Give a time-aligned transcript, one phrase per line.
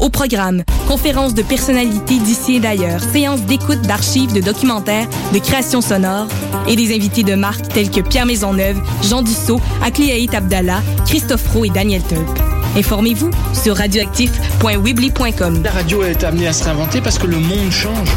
[0.00, 5.82] Au programme, conférences de personnalités d'ici et d'ailleurs, séances d'écoute d'archives, de documentaires, de créations
[5.82, 6.26] sonores
[6.66, 11.66] et des invités de marque tels que Pierre Maisonneuve, Jean Dussault, Akliaït Abdallah, Christophe Roux
[11.66, 12.26] et Daniel Tulp.
[12.76, 15.62] Informez-vous sur radioactif.wibly.com.
[15.62, 18.08] La radio est amenée à se réinventer parce que le monde change.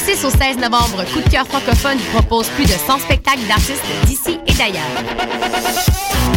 [0.00, 3.84] Du 6 au 16 novembre, Coup de cœur francophone propose plus de 100 spectacles d'artistes
[4.06, 4.88] d'ici et d'ailleurs.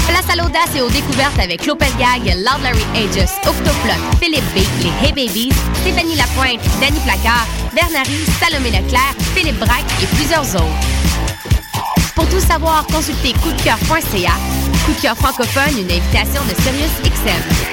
[0.07, 4.59] Place à l'audace et aux découvertes avec Lopez Gag, Loud Larry Aegis, Octoplot, Philippe B,
[4.81, 12.13] les Hey Babies, Stéphanie Lapointe, Danny Placard, Bernary, Salomé Leclerc, Philippe Braque et plusieurs autres.
[12.15, 14.33] Pour tout savoir, consultez coupdecoeur.ca.
[14.85, 17.72] Coup de cœur francophone, une invitation de Sirius XM.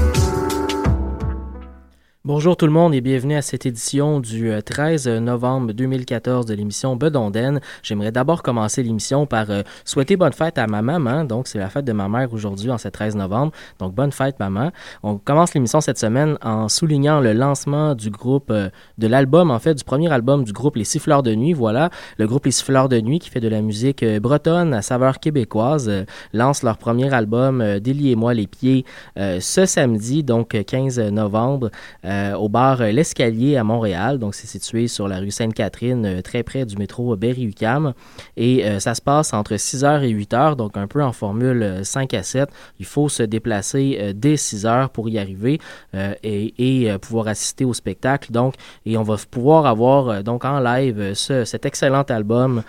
[2.33, 6.53] Bonjour tout le monde et bienvenue à cette édition du 13 euh, novembre 2014 de
[6.53, 7.59] l'émission Bedonden.
[7.83, 11.25] J'aimerais d'abord commencer l'émission par euh, souhaiter bonne fête à ma maman.
[11.25, 13.51] Donc, c'est la fête de ma mère aujourd'hui, en ce 13 novembre.
[13.79, 14.71] Donc, bonne fête, maman.
[15.03, 19.59] On commence l'émission cette semaine en soulignant le lancement du groupe, euh, de l'album, en
[19.59, 21.51] fait, du premier album du groupe Les Siffleurs de Nuit.
[21.51, 25.19] Voilà, le groupe Les Siffleurs de Nuit qui fait de la musique bretonne à saveur
[25.19, 25.91] québécoise
[26.31, 28.85] lance leur premier album Déliez-moi les pieds
[29.17, 31.71] ce samedi, donc 15 novembre.
[32.05, 34.19] Euh, au bar euh, L'Escalier à Montréal.
[34.19, 37.93] Donc, c'est situé sur la rue Sainte-Catherine, euh, très près du métro Berry-UQAM.
[38.37, 42.23] Et ça se passe entre 6h et 8h, donc un peu en formule 5 à
[42.23, 42.49] 7.
[42.79, 45.59] Il faut se déplacer dès 6h pour y arriver
[45.93, 48.31] et, pouvoir assister au spectacle.
[48.31, 48.55] Donc,
[48.85, 52.63] et on va pouvoir avoir donc en live cet excellent album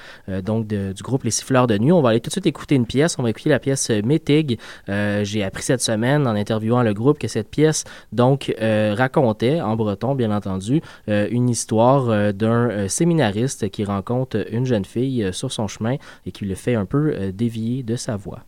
[0.44, 1.92] donc du groupe Les Siffleurs de Nuit.
[1.92, 3.16] On va aller tout de suite écouter une pièce.
[3.18, 4.58] On va écouter la pièce Métig.
[4.88, 10.14] J'ai appris cette semaine en interviewant le groupe que cette pièce donc raconte en breton
[10.14, 15.52] bien entendu, euh, une histoire euh, d'un euh, séminariste qui rencontre une jeune fille sur
[15.52, 18.40] son chemin et qui le fait un peu dévier de sa voie.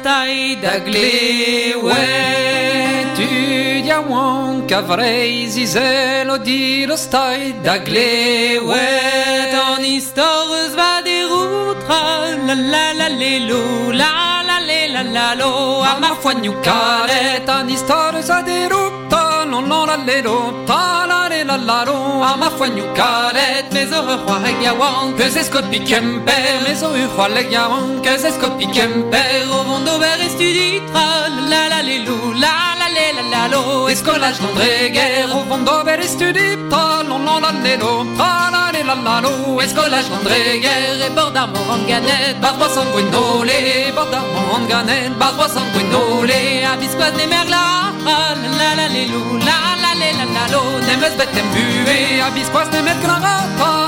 [0.00, 2.04] Stai da glewe
[3.16, 8.86] Tu diamant cavrei zizelo di lo stai da glewe
[9.54, 12.02] Ton histoire va déroutra
[12.46, 13.32] la la la le
[14.00, 14.12] la
[14.48, 15.82] la le la la lo.
[15.90, 19.09] A ma foi new caret ton histoire va déroutra
[19.66, 21.80] non la le la le la la
[22.30, 22.48] A ma
[23.92, 26.32] heureux roi yawan que c'est ce que piquemper
[26.64, 31.06] mes heureux roi yawan que c'est ce que piquemper au monde over estuditra
[31.50, 31.98] la la le
[32.42, 32.54] la
[33.32, 38.50] la le escolage d'André Guerre au monde over estuditra non non la le lo ta
[38.54, 42.80] la le la la lo escolage d'André Guerre et bord d'armor en ganette bar 300
[42.92, 48.34] gwendolé bord d'armor en ganette bar 300 gwendolé à biscoise des merla la
[48.78, 49.04] la le
[49.46, 53.18] la la le la la lo nemes betem bué à biscoise des merla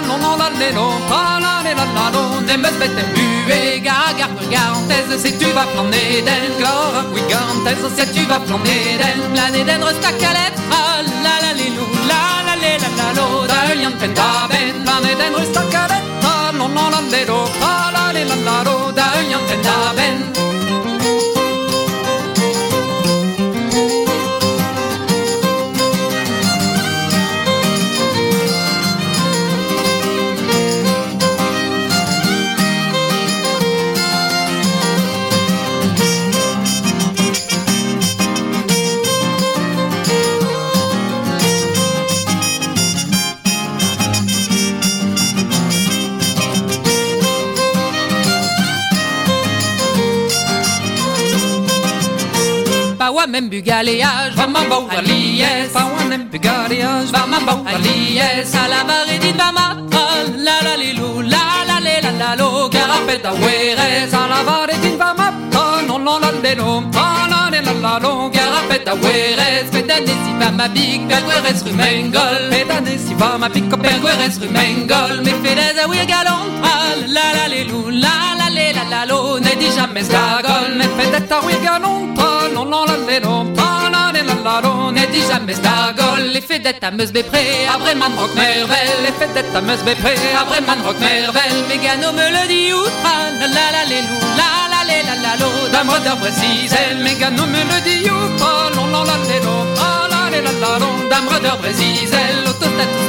[0.06, 3.08] non non la le lo ta la le la la lo nemes betem
[3.46, 8.98] bué gaga garantez si tu vas planer d'en glore oui garantez si tu vas planer
[9.00, 10.58] d'en planer d'en resta calette
[11.24, 11.68] la la le
[12.10, 16.08] la la le la la lo da lian penta ben planer d'en resta calette
[16.58, 17.71] non non la le lo la
[53.32, 58.68] nem bugaléage, va ma bau alies, va wa nem bugaléage, va ma bau alies, a
[58.68, 59.66] la varedin va ma
[60.46, 65.14] la la lilou, la la le la la lo, garapeta weres, a la varedin va
[65.18, 65.28] ma
[65.86, 70.32] non non la le nom, a la le la la lo, garapeta weres, petane si
[70.40, 75.88] va ma big, pergueres rumengol, petane si va ma pico, pergueres rumengol, me fedez a
[75.88, 80.70] wir galantal, la la lilou, la la le la la lo, ne di jamais stagol,
[80.76, 81.91] me fedez a wir galantal,
[82.64, 84.52] non la leron, panan la
[85.28, 86.32] jamais stagol,
[86.62, 91.52] d'être bépré, après man rock mervel, le fait d'être ameuse bépré, après man rock mervel,
[91.68, 95.48] mégano me le dit outran, la la les loup, la la les la la lo,
[97.02, 101.70] mégano me le dit outran, non non la leron, panan e la laron, d'ambre d'arbre
[101.78, 103.06] cizel, autostatus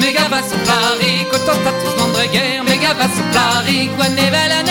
[0.00, 4.64] méga va Paris, autostatus d'andréguerre, méga va Paris, quoi nevel an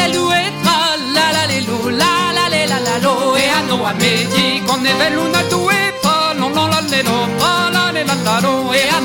[1.16, 2.31] la la les loup, la
[2.72, 6.80] la la lo, e hanno a medi, con nevel una due pa, non non la
[6.92, 9.00] lelo, la la la la lo, e a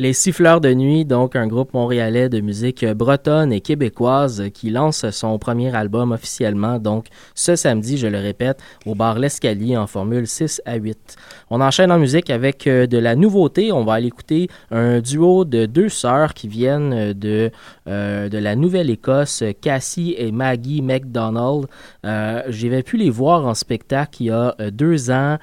[0.00, 5.10] Les Siffleurs de Nuit, donc un groupe montréalais de musique bretonne et québécoise qui lance
[5.10, 10.28] son premier album officiellement, donc ce samedi, je le répète, au bar L'Escalier en formule
[10.28, 11.16] 6 à 8.
[11.50, 13.72] On enchaîne en musique avec euh, de la nouveauté.
[13.72, 17.50] On va aller écouter un duo de deux sœurs qui viennent de,
[17.88, 21.66] euh, de la Nouvelle-Écosse, Cassie et Maggie McDonald.
[22.06, 25.38] Euh, J'avais pu les voir en spectacle il y a deux ans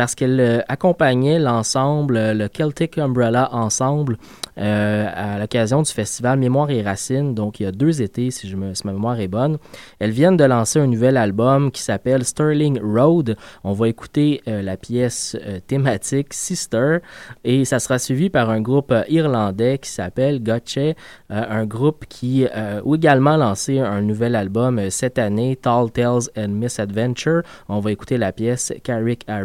[0.00, 4.16] parce qu'elles euh, accompagnaient l'ensemble, euh, le Celtic Umbrella Ensemble,
[4.56, 7.34] euh, à l'occasion du festival Mémoire et Racines.
[7.34, 9.58] Donc, il y a deux étés, si, je me, si ma mémoire est bonne.
[9.98, 13.36] Elles viennent de lancer un nouvel album qui s'appelle Sterling Road.
[13.62, 15.36] On va écouter la pièce
[15.66, 16.98] thématique Sister
[17.44, 20.94] et ça sera suivi par un groupe irlandais qui s'appelle Gotche,
[21.28, 27.42] un groupe qui a également lancé un nouvel album cette année, Tall Tales and Misadventure.
[27.68, 29.44] On va écouter la pièce Carrick Are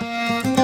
[0.00, 0.59] Thank you.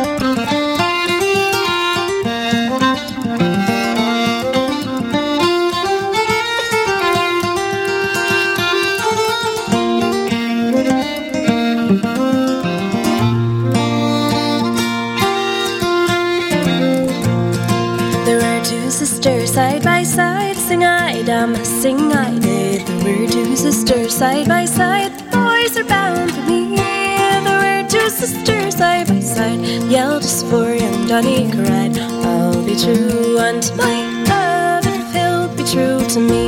[29.37, 34.85] Side by side, the eldest for young Johnny cried, I'll be true unto my love
[34.87, 36.44] if he'll be true to me.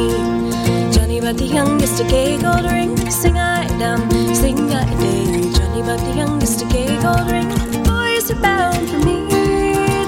[0.92, 5.54] Johnny but the youngest a gay gold ring, sing I dum, sing I did.
[5.54, 7.48] Johnny but the youngest a gay gold ring,
[7.84, 9.28] boys are bound for me.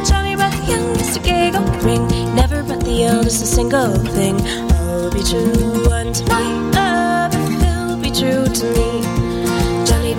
[0.09, 4.37] Johnny but the youngest a gay gold ring, never but the eldest a single thing.
[4.73, 9.00] I'll be true unto my love if he'll be true to me.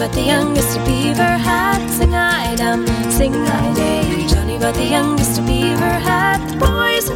[0.02, 4.26] But the youngest beaver had sing I dum, sing I day.
[4.28, 7.14] Johnny but the youngest beaver hat, the boys for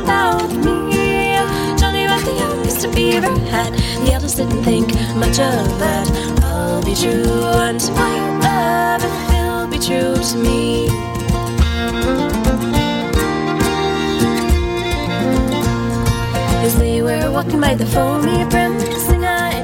[0.63, 1.33] me.
[1.79, 6.07] Johnny but the youngest beaver had the eldest didn't think much of that.
[6.43, 8.15] I'll be true unto my
[8.45, 10.87] love if he'll be true to me.
[16.63, 19.55] As they were walking by the foamy brim, sing I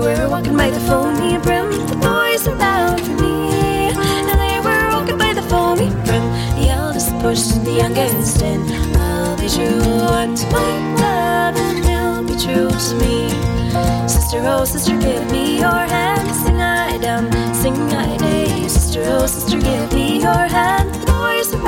[0.00, 3.90] they were walking by the foamy brim, the boys bound for me.
[3.90, 6.24] And they were walking by the foamy brim,
[6.58, 8.60] the eldest pushed the youngest in.
[8.96, 9.82] I'll be true
[10.22, 13.28] unto my love, and he'll be true to me.
[14.08, 18.68] Sister, oh sister, give me your hand, sing I down, sing I day.
[18.68, 21.58] Sister, oh sister, give me your hand, the boys for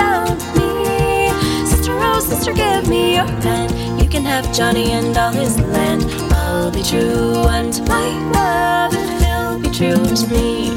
[0.59, 1.31] me.
[1.67, 4.01] Sister, oh sister, give me your hand.
[4.01, 6.30] You can have Johnny and all his land.
[6.71, 10.71] I'll be true unto my love, and he'll be true to me.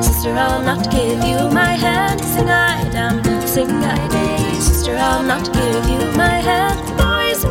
[0.00, 2.20] Sister, I'll not give you my hand.
[2.20, 4.60] Sing I down, sing I day.
[4.60, 6.78] Sister, I'll not give you my hand.
[6.86, 7.50] The boys for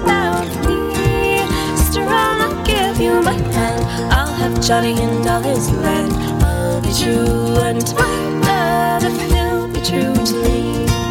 [0.66, 1.46] me.
[1.76, 3.84] Sister, I'll not give you my hand.
[4.14, 6.14] I'll have Johnny and all his land.
[6.44, 8.18] I'll be true unto my
[8.48, 11.05] love, and he'll be true to me.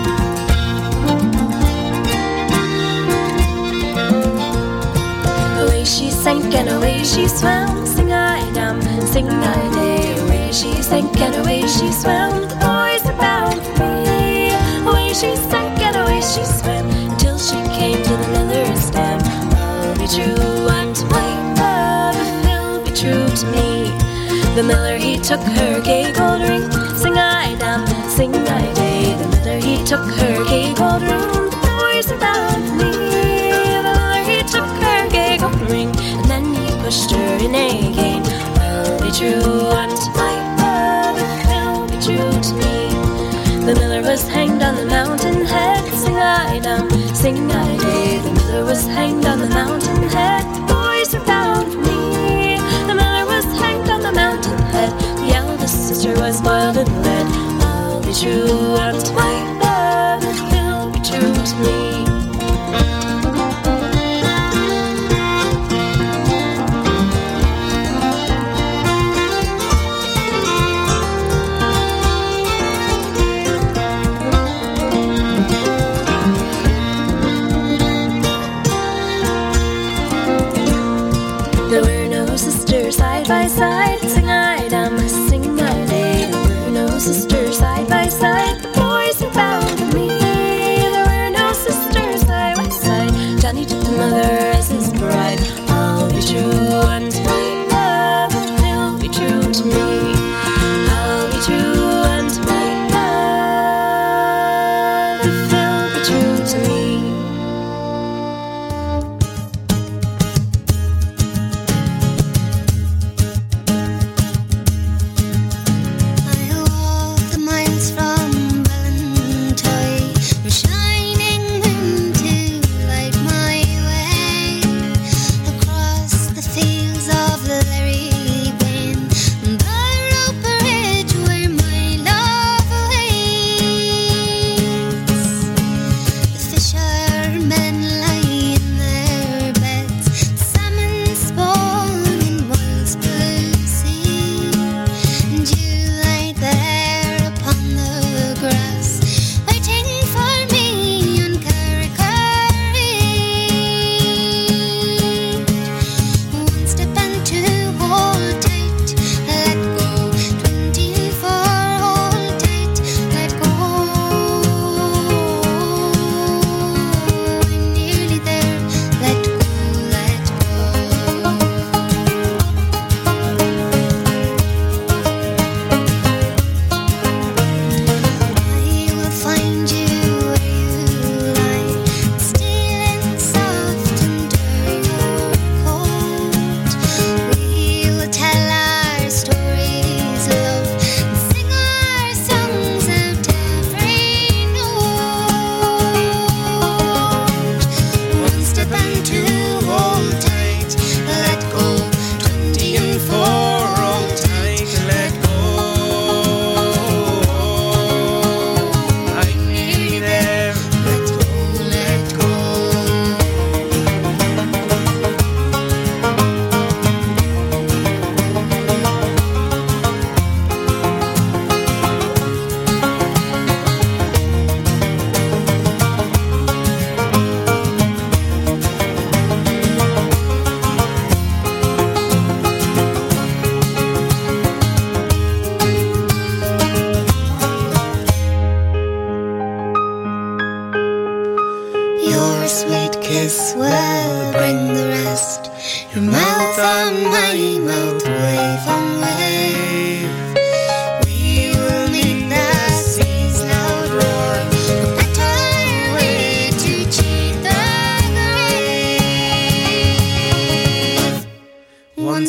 [6.25, 7.85] sank and away she swam.
[7.85, 8.81] Sing I dum,
[9.13, 10.19] sing I day.
[10.23, 12.49] Away she sank and away she swam.
[12.49, 14.55] The boys about me.
[14.89, 19.21] Away she sank and away she swam until she came to the miller's dam.
[19.53, 23.69] I'll be true unto my love if he'll be true to me.
[24.57, 26.65] The miller he took her gay gold ring.
[27.03, 29.15] Sing I dum, sing I day.
[29.21, 30.24] The miller he took her.
[58.25, 59.34] you at my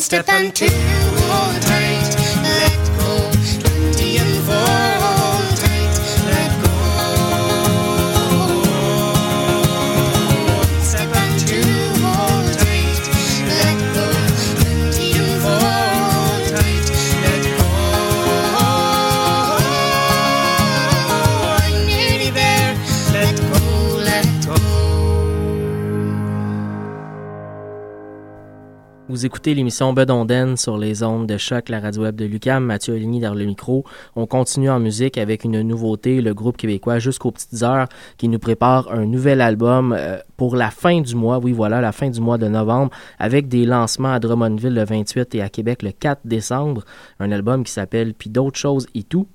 [0.05, 1.04] step unto
[29.15, 32.95] Vous écoutez l'émission Bedonden sur les ondes de choc, la radio web de Lucam, Mathieu
[32.95, 33.85] Ligny dans le micro.
[34.17, 38.39] On continue en musique avec une nouveauté, le groupe québécois Jusqu'aux Petites Heures, qui nous
[38.39, 42.19] prépare un nouvel album euh, pour la fin du mois, oui voilà, la fin du
[42.19, 46.19] mois de novembre, avec des lancements à Drummondville le 28 et à Québec le 4
[46.25, 46.83] décembre.
[47.21, 49.27] Un album qui s'appelle Puis d'autres choses et tout.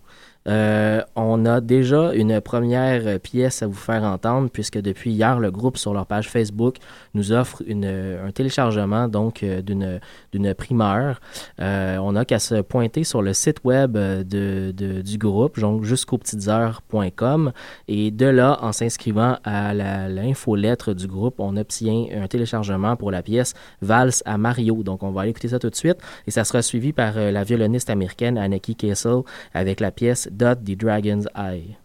[0.48, 5.50] Euh, on a déjà une première pièce à vous faire entendre puisque depuis hier, le
[5.50, 6.76] groupe sur leur page Facebook
[7.14, 10.00] nous offre un téléchargement donc euh, d'une,
[10.32, 11.20] d'une primeur.
[11.60, 17.52] Euh, on n'a qu'à se pointer sur le site web de, du groupe, donc jusqu'aux-petites-heures.com
[17.88, 23.10] et de là, en s'inscrivant à la, l'infolettre du groupe, on obtient un téléchargement pour
[23.10, 24.82] la pièce Valse à Mario.
[24.82, 27.44] Donc on va aller écouter ça tout de suite et ça sera suivi par la
[27.44, 29.20] violoniste américaine Anaki Kessel
[29.52, 31.76] avec la pièce Dot the Dragon's Eye.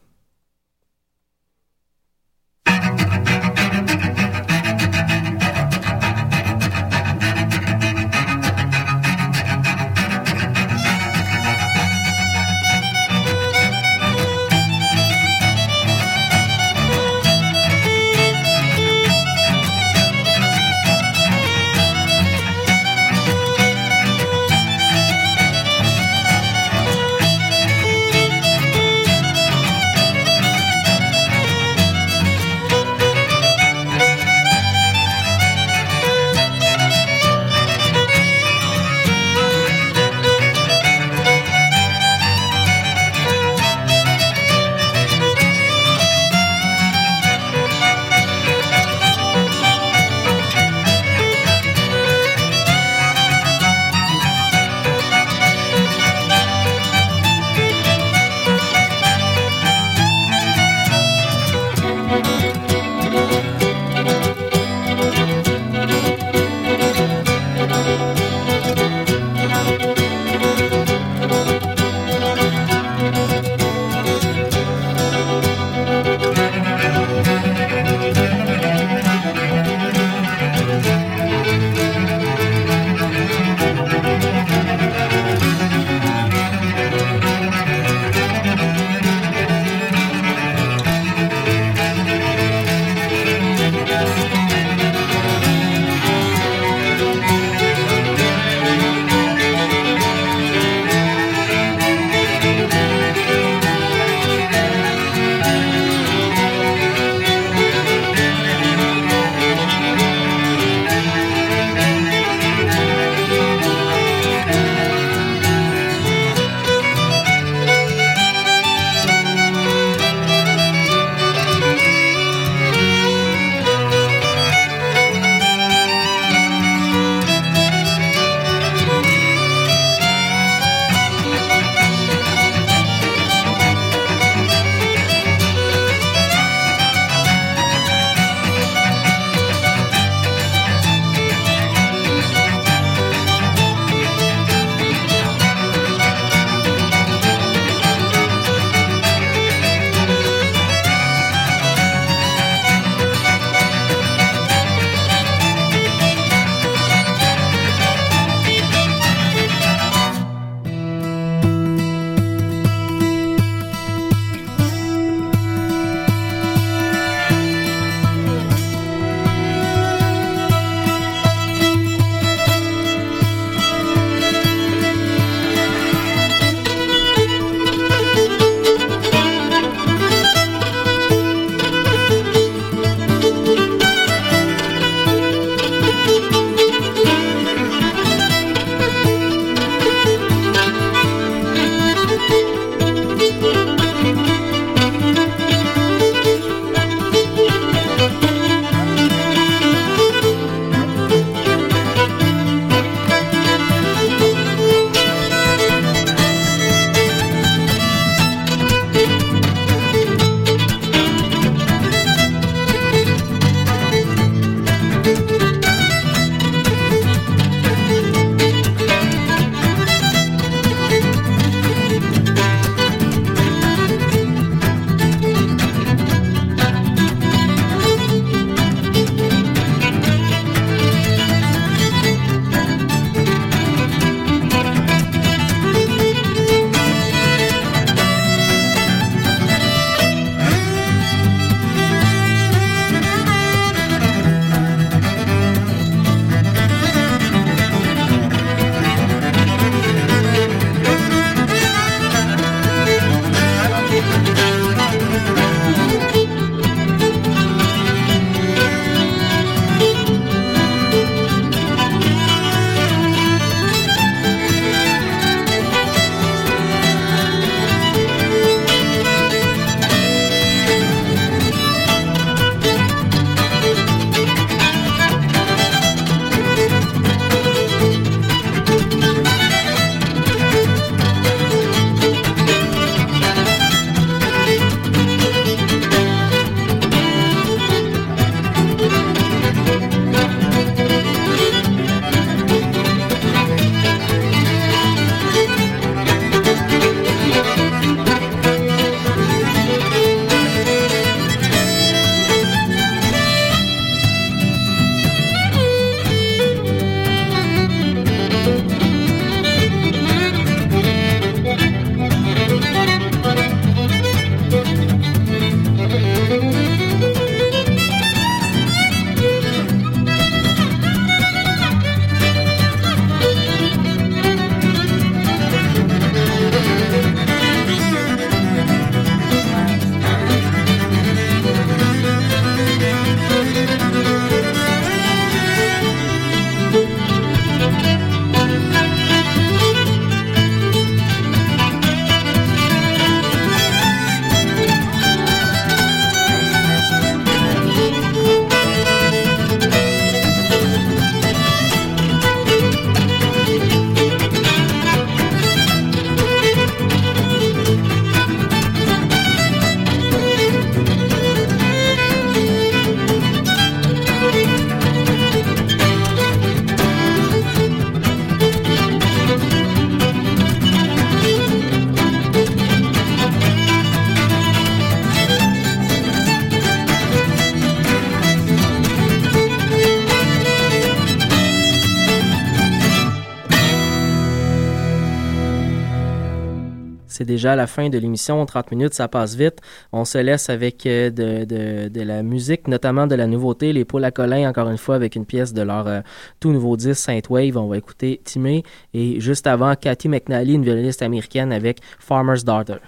[387.15, 388.45] C'est déjà la fin de l'émission.
[388.45, 389.61] 30 minutes, ça passe vite.
[389.93, 393.71] On se laisse avec euh, de, la musique, notamment de la nouveauté.
[393.71, 394.11] Les Pauls à
[394.49, 396.01] encore une fois, avec une pièce de leur euh,
[396.41, 397.55] tout nouveau disque, Saint Wave.
[397.55, 398.63] On va écouter Timé.
[398.93, 402.79] Et juste avant, Cathy McNally, une violoniste américaine, avec Farmer's Daughter.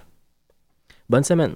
[1.09, 1.55] Bonne semaine.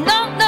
[0.00, 0.43] Me